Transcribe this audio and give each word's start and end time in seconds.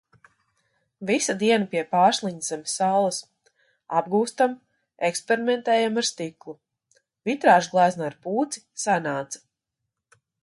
Visa 1.09 1.33
diena 1.41 1.67
pie 1.73 1.83
Pārsliņas 1.91 2.47
zem 2.53 2.63
saules. 2.71 3.19
Apgūstam, 3.99 4.55
eksperimentējam 5.09 6.01
ar 6.03 6.09
stiklu. 6.11 6.55
Vitrāžglezna 7.31 8.07
ar 8.07 8.17
pūci 8.25 8.65
sanāca. 8.85 9.45